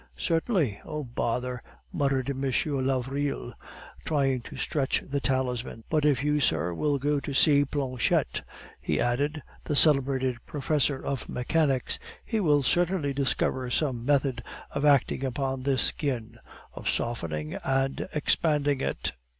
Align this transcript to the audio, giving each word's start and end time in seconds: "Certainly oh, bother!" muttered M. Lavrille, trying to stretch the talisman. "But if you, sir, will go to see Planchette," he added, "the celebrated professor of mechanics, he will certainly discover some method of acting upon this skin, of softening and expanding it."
"Certainly 0.17 0.81
oh, 0.83 1.03
bother!" 1.03 1.61
muttered 1.93 2.27
M. 2.31 2.41
Lavrille, 2.43 3.53
trying 4.03 4.41
to 4.41 4.55
stretch 4.55 5.03
the 5.07 5.19
talisman. 5.19 5.83
"But 5.91 6.05
if 6.05 6.23
you, 6.23 6.39
sir, 6.39 6.73
will 6.73 6.97
go 6.97 7.19
to 7.19 7.35
see 7.35 7.63
Planchette," 7.65 8.41
he 8.81 8.99
added, 8.99 9.43
"the 9.65 9.75
celebrated 9.75 10.37
professor 10.47 11.05
of 11.05 11.29
mechanics, 11.29 11.99
he 12.25 12.39
will 12.39 12.63
certainly 12.63 13.13
discover 13.13 13.69
some 13.69 14.03
method 14.03 14.43
of 14.71 14.85
acting 14.85 15.23
upon 15.23 15.61
this 15.61 15.83
skin, 15.83 16.39
of 16.73 16.89
softening 16.89 17.59
and 17.63 18.09
expanding 18.11 18.81
it." 18.81 19.11